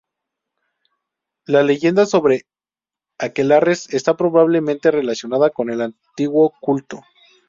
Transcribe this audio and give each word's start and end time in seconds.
La 1.45 1.61
leyenda 1.61 2.07
sobre 2.07 2.47
aquelarres 3.19 3.93
está 3.93 4.17
probablemente 4.17 4.89
relacionada 4.89 5.51
con 5.51 5.69
el 5.69 5.79
antiguo 5.81 6.55
culto. 6.59 7.03